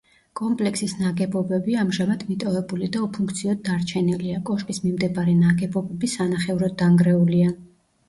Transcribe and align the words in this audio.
კომპლექსის 0.39 0.95
ნაგებობები 1.01 1.75
ამჟამად 1.81 2.25
მიტოვებული 2.31 2.91
და 2.97 3.03
უფუნქციოდ 3.09 3.63
დარჩენილია; 3.69 4.41
კოშკის 4.51 4.83
მიმდებარე 4.89 5.39
ნაგებობები 5.47 6.15
სანახევროდ 6.19 6.79
დანგრეულია. 6.87 7.59